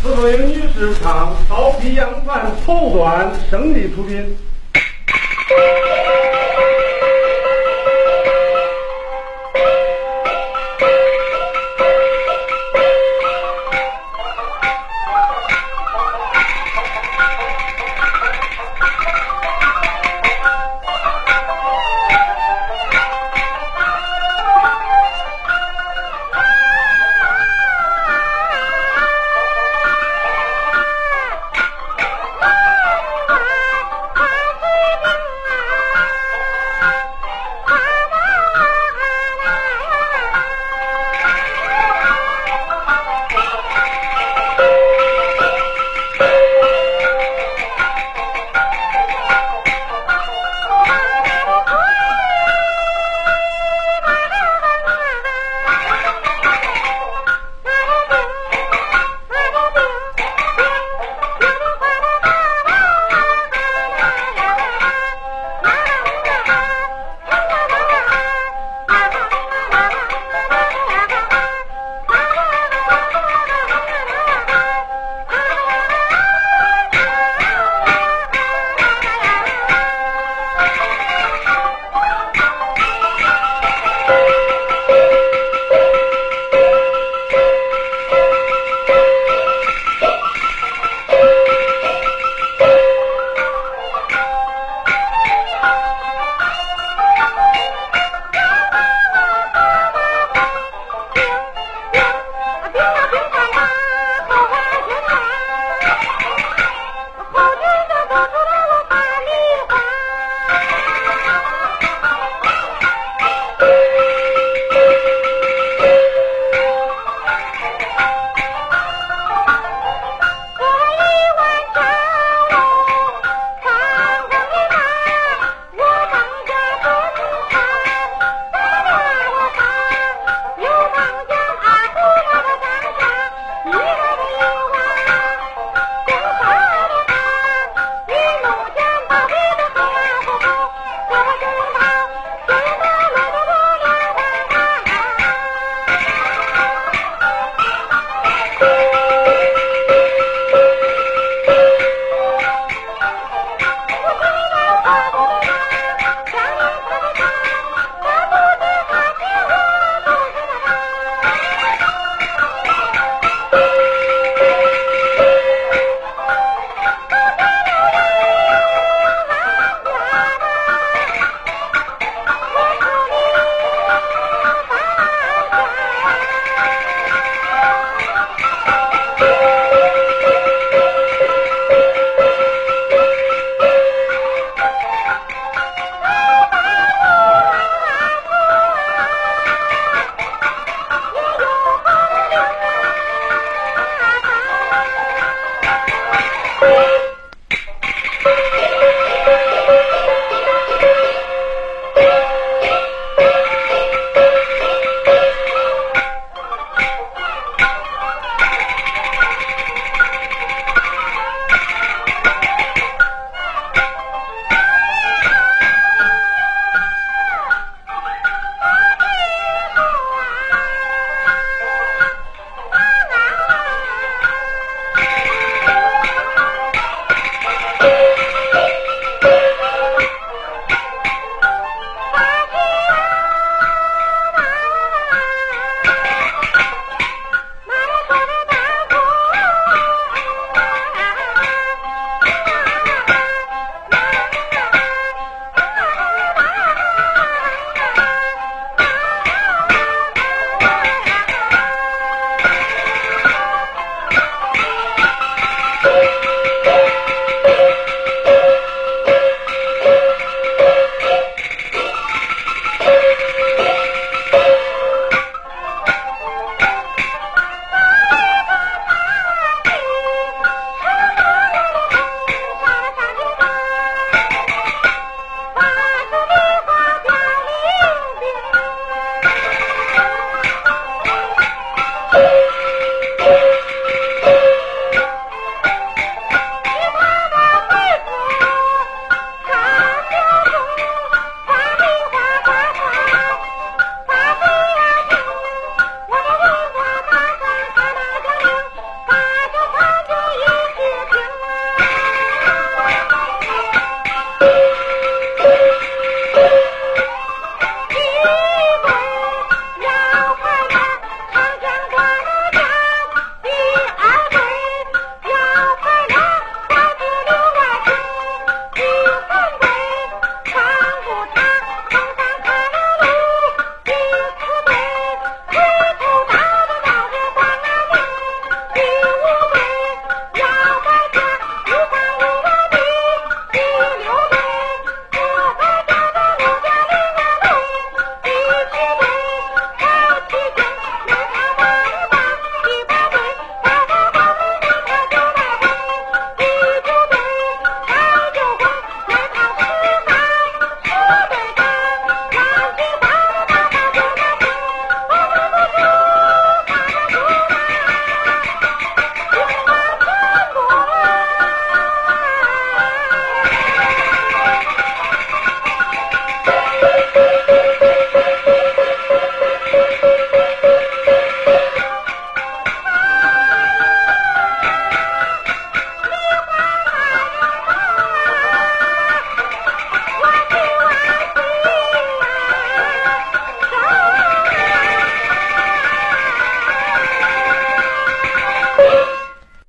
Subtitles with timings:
[0.00, 4.36] 此为女士唱刀劈杨帆头段胜利出品。